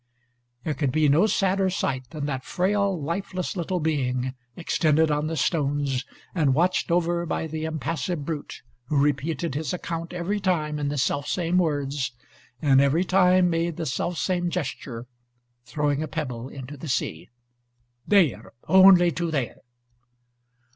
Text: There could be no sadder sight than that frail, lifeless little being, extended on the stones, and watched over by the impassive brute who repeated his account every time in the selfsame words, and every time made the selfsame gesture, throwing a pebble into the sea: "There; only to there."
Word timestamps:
There 0.63 0.73
could 0.73 0.91
be 0.91 1.07
no 1.07 1.27
sadder 1.27 1.69
sight 1.69 2.09
than 2.09 2.25
that 2.25 2.43
frail, 2.43 2.99
lifeless 2.99 3.55
little 3.55 3.79
being, 3.79 4.33
extended 4.55 5.11
on 5.11 5.27
the 5.27 5.37
stones, 5.37 6.05
and 6.33 6.55
watched 6.55 6.89
over 6.89 7.23
by 7.27 7.45
the 7.45 7.65
impassive 7.65 8.25
brute 8.25 8.63
who 8.87 8.97
repeated 8.97 9.53
his 9.53 9.73
account 9.73 10.11
every 10.11 10.39
time 10.39 10.79
in 10.79 10.87
the 10.89 10.97
selfsame 10.97 11.59
words, 11.59 12.13
and 12.63 12.81
every 12.81 13.03
time 13.03 13.51
made 13.51 13.77
the 13.77 13.85
selfsame 13.85 14.49
gesture, 14.49 15.05
throwing 15.65 16.01
a 16.01 16.07
pebble 16.07 16.49
into 16.49 16.77
the 16.77 16.89
sea: 16.89 17.29
"There; 18.07 18.53
only 18.67 19.11
to 19.11 19.29
there." 19.29 19.61